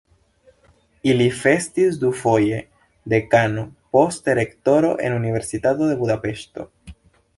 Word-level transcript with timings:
Li 1.19 1.25
estis 1.51 1.99
dufoje 2.03 2.61
dekano, 3.15 3.67
poste 3.97 4.35
rektoro 4.41 4.91
en 5.09 5.19
Universitato 5.19 5.91
de 5.93 5.99
Budapeŝto. 6.01 6.67